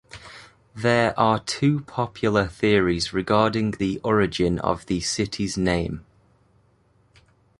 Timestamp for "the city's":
4.87-5.59